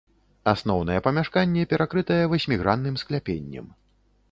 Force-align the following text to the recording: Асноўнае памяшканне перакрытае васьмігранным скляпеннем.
Асноўнае 0.53 0.95
памяшканне 1.07 1.67
перакрытае 1.75 2.19
васьмігранным 2.33 2.99
скляпеннем. 3.05 3.73